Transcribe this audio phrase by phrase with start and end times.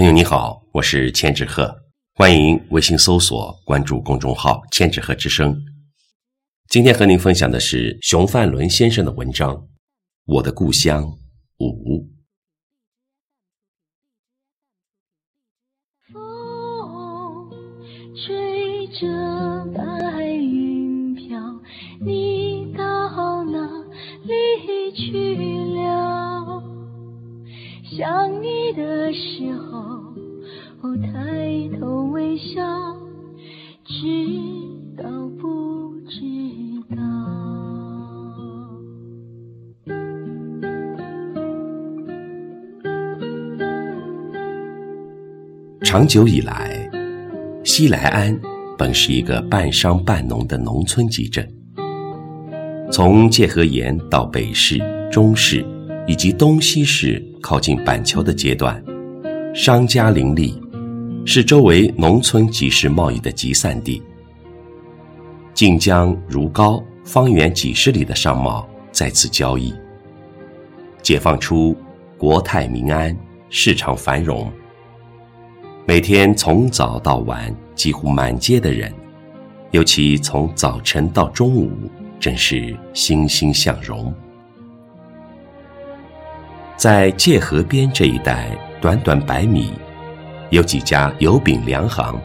[0.00, 1.70] 朋友你好，我是千纸鹤，
[2.14, 5.54] 欢迎微信搜索关注公众号“千纸鹤之声”。
[6.70, 9.54] 今天和您分享的是熊范伦先生的文章
[10.24, 11.04] 《我的故乡
[11.58, 11.98] 五》。
[16.10, 17.50] 风
[18.16, 19.06] 吹着
[19.76, 21.38] 白云飘，
[22.00, 23.68] 你到哪
[24.24, 24.32] 里
[24.96, 25.49] 去？
[28.00, 30.00] 想你的时候。
[30.96, 32.62] 抬头微笑，
[33.84, 33.94] 知
[34.96, 35.04] 道
[35.38, 36.16] 不知
[36.96, 36.96] 道？
[45.82, 46.88] 长久以来，
[47.62, 48.40] 西来安
[48.78, 51.46] 本是一个半商半农的农村集镇。
[52.90, 54.80] 从界河沿到北市、
[55.12, 55.62] 中市
[56.10, 58.82] 以及东西市靠近板桥的阶段，
[59.54, 60.60] 商家林立。
[61.24, 64.02] 是周围农村集市贸易的集散地。
[65.54, 69.72] 晋江、如皋方圆几十里的商贸在此交易。
[71.00, 71.76] 解放初，
[72.18, 73.16] 国泰民安，
[73.48, 74.50] 市场繁荣。
[75.86, 78.92] 每天从早到晚，几乎满街的人，
[79.70, 81.70] 尤其从早晨到中午，
[82.18, 84.12] 真是欣欣向荣。
[86.80, 88.48] 在界河边这一带，
[88.80, 89.74] 短短百米。
[90.48, 92.18] 有几家油饼粮行。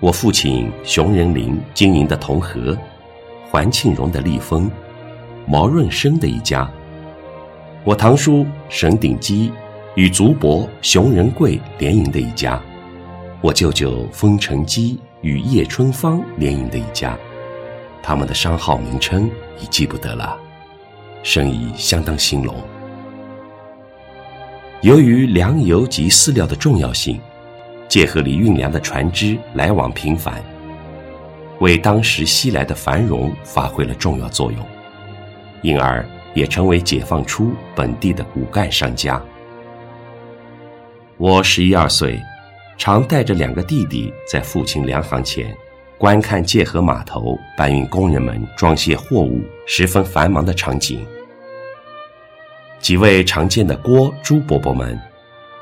[0.00, 2.74] 我父亲熊仁林经营的同和，
[3.50, 4.70] 环庆荣的立丰，
[5.46, 6.66] 毛润生的一家。
[7.84, 9.52] 我堂叔沈鼎基
[9.94, 12.58] 与族伯熊仁贵联营的一家。
[13.42, 17.14] 我舅舅封成基与叶春芳联营的一家。
[18.02, 20.34] 他们的商号名称已记不得了，
[21.22, 22.56] 生意相当兴隆。
[24.82, 27.20] 由于粮油及饲料的重要性，
[27.88, 30.40] 界河里运粮的船只来往频繁，
[31.58, 34.64] 为当时西来的繁荣发挥了重要作用，
[35.62, 39.20] 因而也成为解放初本地的骨干商家。
[41.16, 42.16] 我十一二岁，
[42.76, 45.52] 常带着两个弟弟在父亲粮行前
[45.98, 51.04] 观看界河码头搬运工人们装卸货物十分繁忙的场景。
[52.80, 54.98] 几位常见的郭朱伯伯们，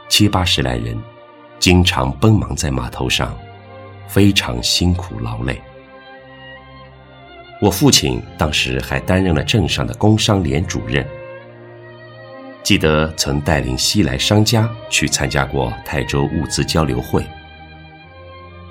[0.09, 0.97] 七八十来人，
[1.59, 3.37] 经常奔忙在码头上，
[4.07, 5.61] 非常辛苦劳累。
[7.61, 11.05] 我父亲当时还担任了镇上的工商联主任，
[12.63, 17.25] 记得曾带领西来商家去参加过泰州物资交流会，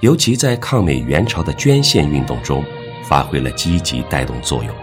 [0.01, 2.63] 尤其在抗美援朝的捐献运动中，
[3.03, 4.73] 发挥了积极带动作用。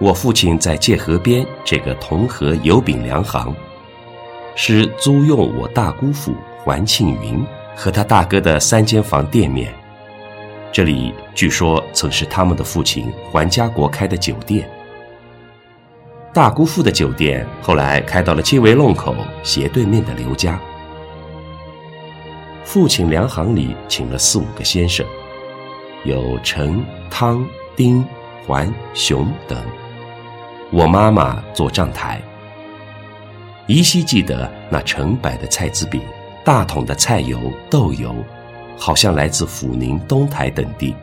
[0.00, 3.52] 我父亲在界河边这个同和油饼粮行，
[4.54, 7.44] 是租用我大姑父环庆云
[7.74, 9.74] 和他大哥的三间房店面。
[10.70, 14.70] 这里据说曾是他们的父亲环家国开的酒店。
[16.32, 20.60] 大姑父的酒店后来开到了街围弄口斜对面的刘家。
[22.62, 25.04] 父亲粮行里请了四五个先生，
[26.04, 27.44] 有陈、汤、
[27.74, 28.04] 丁、
[28.46, 29.58] 环、熊等。
[30.70, 32.20] 我妈妈做账台，
[33.66, 35.98] 依稀记得那成百的菜籽饼、
[36.44, 37.40] 大桶的菜油、
[37.70, 38.14] 豆油，
[38.76, 40.94] 好像来自阜宁、东台等地。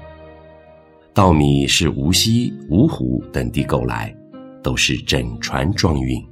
[1.15, 4.15] 稻米是无锡、芜湖等地购来，
[4.61, 6.23] 都是整船装运。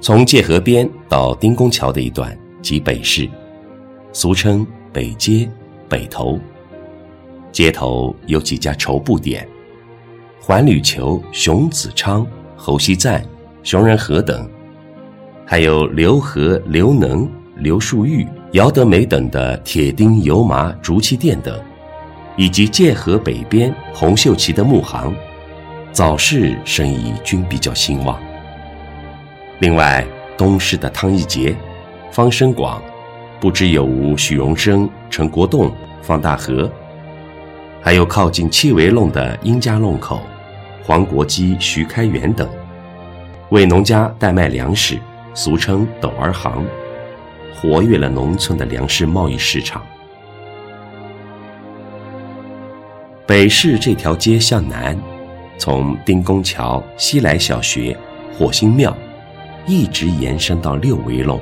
[0.00, 3.28] 从界河边到丁公桥的一段即北市，
[4.14, 5.46] 俗称北街、
[5.90, 6.40] 北头。
[7.52, 9.46] 街头有几家绸布店。
[10.42, 13.22] 环旅球、熊子昌、侯锡赞、
[13.62, 14.48] 熊仁和等，
[15.46, 21.60] 还有刘和、刘能、刘树玉、姚德梅等的铁钉、油麻、竹器店等，
[22.38, 25.14] 以及界河北边洪秀奇的木行，
[25.92, 28.18] 早市生意均比较兴旺。
[29.58, 30.04] 另外，
[30.38, 31.54] 东市的汤一杰、
[32.10, 32.82] 方生广，
[33.38, 35.70] 不知有无许荣生、陈国栋、
[36.00, 36.68] 方大和。
[37.82, 40.20] 还有靠近七围弄的殷家弄口、
[40.84, 42.48] 黄国基、徐开元等，
[43.48, 44.98] 为农家代卖粮食，
[45.32, 46.64] 俗称“斗儿行”，
[47.56, 49.82] 活跃了农村的粮食贸易市场。
[53.26, 54.96] 北市这条街向南，
[55.56, 57.96] 从丁公桥、西来小学、
[58.36, 58.94] 火星庙，
[59.66, 61.40] 一直延伸到六围弄，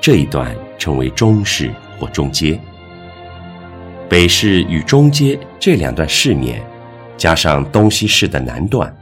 [0.00, 1.70] 这一段称为中市
[2.00, 2.58] 或中街。
[4.08, 6.64] 北市与中街这两段市面，
[7.18, 8.94] 加上东西市的南段，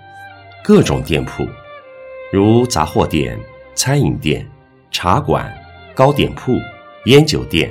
[0.65, 1.47] 各种店铺，
[2.33, 3.39] 如杂货店、
[3.73, 4.45] 餐饮店、
[4.91, 5.57] 茶馆、
[5.95, 6.57] 糕点铺、
[7.05, 7.71] 烟酒店、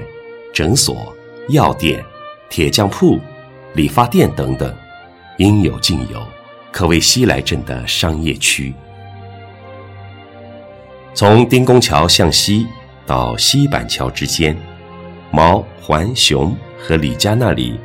[0.54, 1.14] 诊所、
[1.50, 2.02] 药店、
[2.50, 3.20] 铁匠铺、
[3.74, 4.74] 理发店等等，
[5.38, 6.26] 应有尽有，
[6.72, 8.74] 可谓西来镇的商业区。
[11.14, 12.66] 从丁公桥向西
[13.06, 14.56] 到西板桥之间，
[15.32, 17.80] 毛、环、熊和李家那里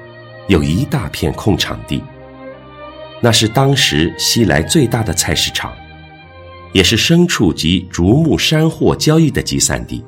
[0.49, 2.03] 有一大片空场地。
[3.21, 5.73] 那是当时西来最大的菜市场，
[6.73, 10.03] 也是牲畜及竹木山货交易的集散地。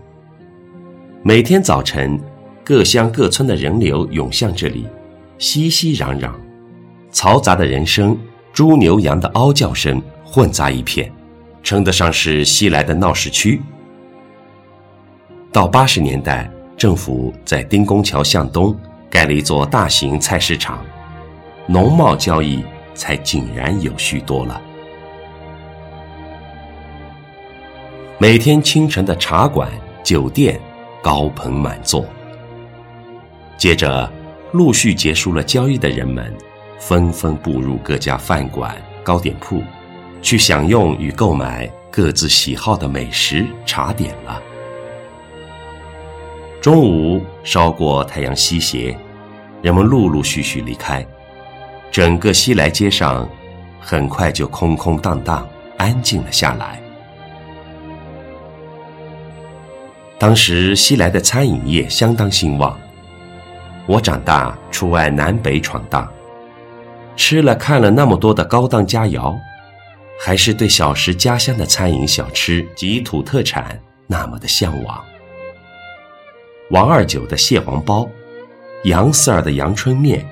[1.22, 2.18] 每天早晨，
[2.64, 4.86] 各乡各村的人流涌向这里，
[5.38, 6.32] 熙熙攘攘，
[7.12, 8.18] 嘈杂的人声、
[8.52, 11.12] 猪牛羊的嗷叫声混杂一片，
[11.62, 13.60] 称得上是西来的闹市区。
[15.52, 16.50] 到八十年代，
[16.82, 18.76] 政府在丁公桥向东
[19.08, 20.84] 盖了一座大型菜市场，
[21.68, 22.60] 农贸交易。
[22.92, 24.60] 才井然有序多了。
[28.18, 29.70] 每天清晨的茶馆、
[30.02, 30.60] 酒店
[31.00, 32.04] 高朋满座，
[33.56, 34.12] 接着
[34.50, 36.36] 陆续结束了交易的人们，
[36.78, 39.62] 纷纷步入各家饭馆、糕点铺，
[40.20, 44.42] 去享用与购买各自喜好的美食茶点了。
[46.62, 48.96] 中午稍过太阳西斜，
[49.62, 51.04] 人们陆陆续续离开。
[51.90, 53.28] 整个西来街上，
[53.80, 55.44] 很快就空空荡荡、
[55.76, 56.80] 安静了下来。
[60.20, 62.78] 当时西来的餐饮业相当兴旺。
[63.86, 66.08] 我长大出外南北闯荡，
[67.16, 69.36] 吃了看了那么多的高档佳肴，
[70.20, 73.76] 还是对小时家乡的餐饮小吃及土特产
[74.06, 75.02] 那么的向往。
[76.72, 78.08] 王二九的蟹黄包，
[78.84, 80.26] 杨四儿的阳春面。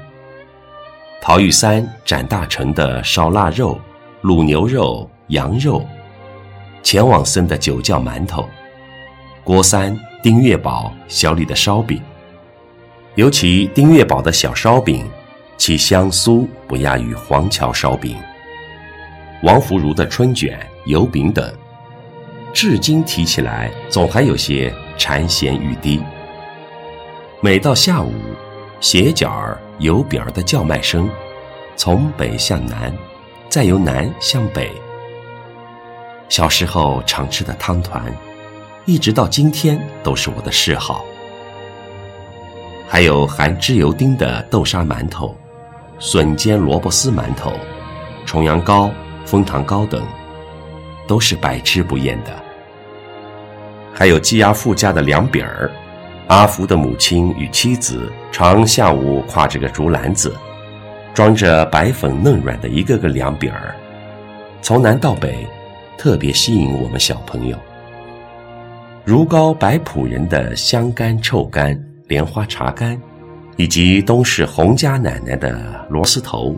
[1.21, 3.79] 陶玉三、展大成的烧腊肉、
[4.23, 5.83] 卤牛肉、羊肉；
[6.83, 8.49] 钱往森的酒窖馒头；
[9.45, 12.01] 郭三、丁月宝小李的烧饼。
[13.17, 15.07] 尤其丁月宝的小烧饼，
[15.59, 18.17] 其香酥不亚于黄桥烧饼。
[19.43, 21.53] 王福如的春卷、油饼等，
[22.55, 26.01] 至今提起来，总还有些馋涎欲滴。
[27.43, 28.13] 每到下午。
[28.81, 31.07] 斜角儿、油饼儿的叫卖声，
[31.77, 32.91] 从北向南，
[33.49, 34.71] 再由南向北。
[36.31, 38.03] 小时候常吃的汤团，
[38.87, 41.05] 一直到今天都是我的嗜好。
[42.89, 45.37] 还有含脂油丁的豆沙馒头、
[45.99, 47.53] 笋尖萝卜丝馒头、
[48.25, 48.91] 重阳糕、
[49.27, 50.03] 枫糖糕等，
[51.07, 52.31] 都是百吃不厌的。
[53.93, 55.71] 还有鸡鸭富家的凉饼儿。
[56.31, 60.33] 阿福的母亲与妻子常下午挎着个竹篮子，
[61.13, 63.75] 装着白粉嫩软的一个个凉饼儿，
[64.63, 65.45] 从南到北，
[65.99, 67.59] 特别吸引我们小朋友。
[69.05, 72.97] 如皋白浦人的香干、臭干、莲花茶干，
[73.57, 76.57] 以及东市洪家奶奶的螺丝头，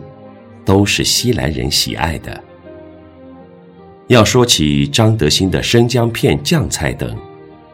[0.63, 2.39] 都是西来人喜爱的。
[4.05, 7.17] 要说起张德兴的生姜片酱菜等，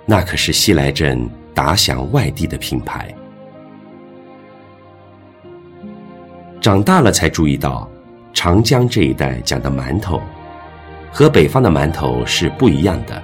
[0.06, 1.30] 那可是西来镇。
[1.60, 3.14] 打响外地的品牌。
[6.62, 7.86] 长大了才注意到，
[8.32, 10.22] 长江这一带讲的馒头，
[11.12, 13.22] 和北方的馒头是不一样的。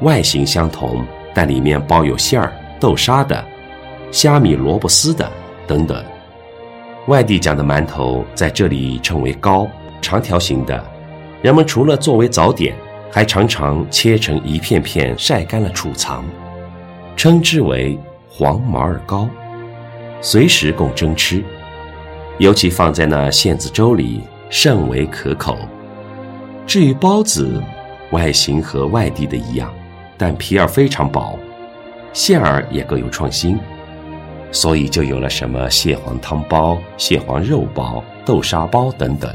[0.00, 3.44] 外形相同，但里面包有馅儿、豆沙的、
[4.10, 5.30] 虾米、萝卜丝的
[5.66, 6.02] 等等。
[7.08, 9.68] 外地讲的馒头在这里称为糕，
[10.00, 10.82] 长条形的，
[11.42, 12.74] 人们除了作为早点，
[13.12, 16.24] 还常常切成一片片晒干了储藏。
[17.16, 19.28] 称之为黄毛儿糕，
[20.20, 21.42] 随时供蒸吃，
[22.38, 25.56] 尤其放在那馅子粥里甚为可口。
[26.66, 27.62] 至于包子，
[28.10, 29.72] 外形和外地的一样，
[30.16, 31.38] 但皮儿非常薄，
[32.12, 33.58] 馅儿也各有创新，
[34.50, 39.32] 所以就有了什么蟹黄汤包、蟹黄肉包、豆沙包等等。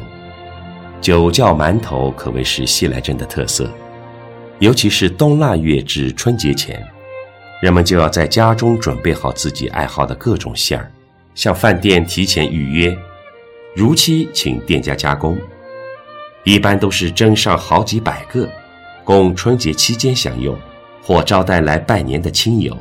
[1.00, 3.72] 酒窖馒头可谓是西来镇的特色，
[4.60, 6.86] 尤其是冬腊月至春节前。
[7.62, 10.90] 人们就要在家中准备好自己爱好的各种馅儿，
[11.36, 12.98] 向饭店提前预约，
[13.76, 15.38] 如期请店家加工。
[16.46, 18.50] 一般都是蒸上好几百个，
[19.04, 20.58] 供春节期间享用，
[21.04, 22.76] 或招待来拜年的亲友。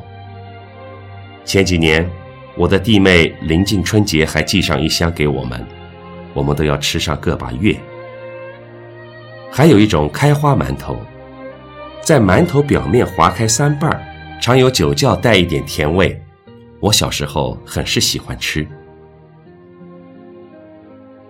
[1.45, 2.09] 前几年，
[2.57, 5.67] 我的弟妹临近春节还寄上一箱给我们，
[6.33, 7.77] 我们都要吃上个把月。
[9.51, 10.97] 还有一种开花馒头，
[12.01, 14.01] 在馒头表面划开三瓣儿。
[14.41, 16.19] 常有酒窖带一点甜味，
[16.81, 18.67] 我小时候很是喜欢吃。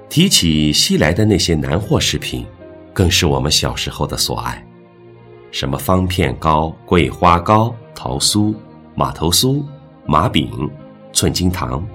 [0.09, 2.47] 提起西来的那些南货食品，
[2.93, 4.65] 更是我们小时候的所爱。
[5.51, 8.55] 什么方片糕、桂花糕、桃酥、
[8.95, 9.65] 马头酥、
[10.05, 10.71] 麻饼、
[11.13, 11.87] 寸金糖，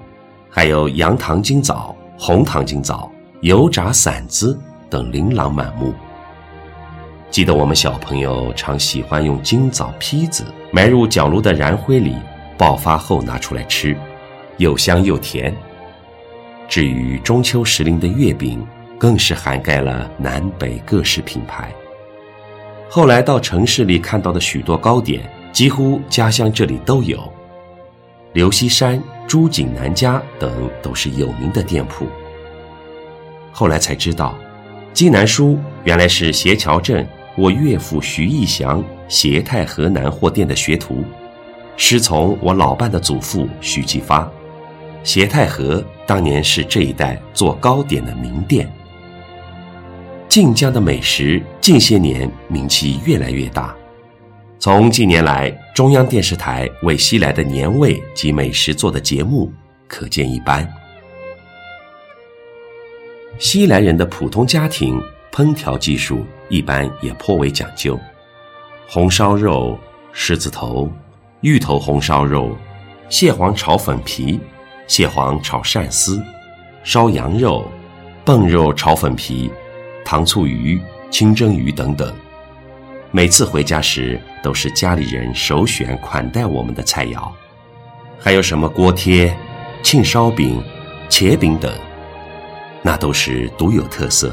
[0.50, 3.10] 还有羊糖金枣、红糖金枣、
[3.42, 4.58] 油炸馓子
[4.90, 5.94] 等琳琅满目。
[7.30, 10.44] 记得我们小朋友常喜欢用金枣坯子
[10.74, 12.16] 埋入角炉的燃灰里，
[12.58, 13.96] 爆发后拿出来吃，
[14.56, 15.54] 又香又甜。
[16.68, 18.66] 至于中秋时令的月饼，
[18.98, 21.72] 更是涵盖了南北各式品牌。
[22.90, 27.22] 后来到城市里看到的许多糕点，几乎家乡这里都有。
[28.32, 32.04] 刘锡山、朱景南家等都是有名的店铺。
[33.52, 34.36] 后来才知道，
[34.92, 41.04] 金南书原来是斜桥镇我岳父徐义祥斜泰河南货店的学徒，
[41.76, 44.30] 师从我老伴的祖父徐继发。
[45.02, 48.70] 斜泰河当年是这一带做糕点的名店。
[50.26, 53.76] 晋江的美食近些年名气越来越大，
[54.58, 59.52] 从近年来中央电视台为西来的年味及美食做的节目
[59.86, 60.66] 可见一斑。
[63.38, 68.00] 西来人的普通家庭烹调技术一般也颇为讲究，
[68.88, 69.78] 红烧肉、
[70.12, 70.90] 狮子头、
[71.40, 72.56] 芋头红烧肉、
[73.08, 74.38] 蟹黄炒粉皮、
[74.86, 76.22] 蟹黄炒鳝丝、
[76.82, 77.66] 烧羊肉、
[78.24, 79.50] 蚌肉炒粉皮。
[80.06, 80.78] 糖醋鱼、
[81.10, 82.14] 清蒸鱼等等，
[83.10, 87.26] 每次回家时都是家里人首选款待我们的菜肴。
[88.20, 89.34] 还有什么锅贴、
[89.82, 90.62] 庆烧饼、
[91.08, 91.72] 茄饼等，
[92.82, 94.30] 那都是独有特色，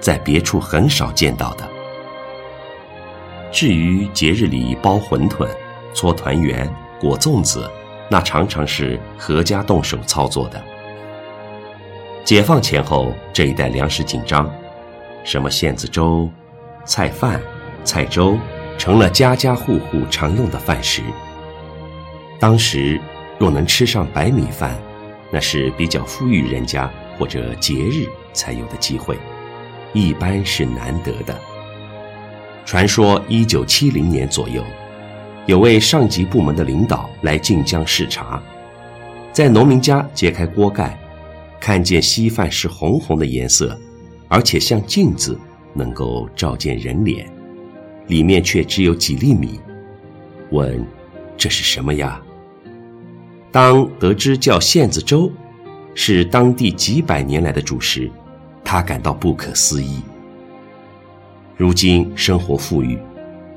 [0.00, 1.77] 在别处很少见到的。
[3.50, 5.48] 至于节日里包馄饨、
[5.94, 7.68] 搓团圆、裹粽子，
[8.10, 10.62] 那常常是阖家动手操作的。
[12.24, 14.50] 解放前后这一带粮食紧张。
[15.24, 16.30] 什么馅子粥、
[16.84, 17.40] 菜饭、
[17.84, 18.36] 菜粥，
[18.78, 21.02] 成了家家户户常用的饭食。
[22.38, 23.00] 当时
[23.38, 24.78] 若能吃上白米饭，
[25.30, 29.18] 那是比较富裕人家或者节日才有的机会，
[29.92, 31.34] 一般是难得的。
[32.68, 34.62] 传说一九七零年左右，
[35.46, 38.42] 有位上级部门的领导来晋江视察，
[39.32, 41.00] 在农民家揭开锅盖，
[41.58, 43.74] 看见稀饭是红红的颜色。
[44.28, 45.40] 而且像镜子，
[45.72, 47.26] 能够照见人脸，
[48.08, 49.58] 里面却只有几粒米。
[50.50, 50.86] 问
[51.38, 52.20] ：“这是什么呀？”
[53.50, 55.32] 当得知叫馅子粥，
[55.94, 58.10] 是当地几百年来的主食，
[58.62, 60.02] 他感到不可思议。
[61.58, 62.96] 如今生活富裕，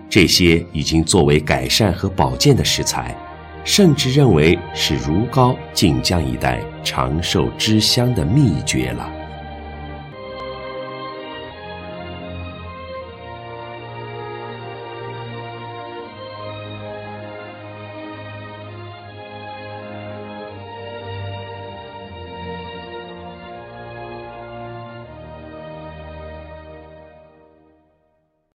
[0.10, 3.16] 这些已经作为改善和保健的食材，
[3.64, 9.08] 甚至认为是如皋晋江一带长寿之乡的秘诀了。